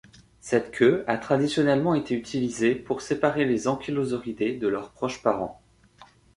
[0.39, 5.61] Cette queue a traditionnellement été utilisée pour séparer les Ankylosauridae de leurs proches parents.